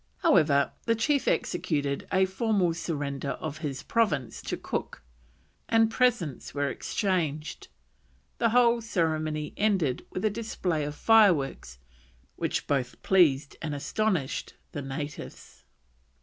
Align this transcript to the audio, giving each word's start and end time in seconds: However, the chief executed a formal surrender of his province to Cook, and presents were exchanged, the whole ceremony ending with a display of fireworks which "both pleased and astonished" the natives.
However, 0.23 0.71
the 0.87 0.95
chief 0.95 1.27
executed 1.27 2.07
a 2.11 2.25
formal 2.25 2.73
surrender 2.73 3.33
of 3.33 3.59
his 3.59 3.83
province 3.83 4.41
to 4.41 4.57
Cook, 4.57 5.03
and 5.69 5.91
presents 5.91 6.55
were 6.55 6.69
exchanged, 6.69 7.67
the 8.39 8.49
whole 8.49 8.81
ceremony 8.81 9.53
ending 9.57 9.99
with 10.09 10.25
a 10.25 10.31
display 10.31 10.85
of 10.85 10.95
fireworks 10.95 11.77
which 12.35 12.65
"both 12.65 12.99
pleased 13.03 13.57
and 13.61 13.75
astonished" 13.75 14.55
the 14.71 14.81
natives. 14.81 15.65